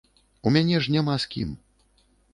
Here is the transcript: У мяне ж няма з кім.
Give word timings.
У 0.47 0.53
мяне 0.55 0.79
ж 0.85 0.95
няма 0.95 1.15
з 1.27 1.33
кім. 1.35 1.49